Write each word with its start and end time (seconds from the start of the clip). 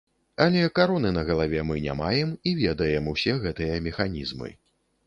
Але 0.45 0.63
кароны 0.79 1.11
на 1.17 1.25
галаве 1.27 1.59
мы 1.73 1.77
не 1.85 1.93
маем 2.01 2.33
і 2.51 2.55
ведаем 2.63 3.13
усе 3.13 3.39
гэтыя 3.47 3.79
механізмы. 3.91 4.57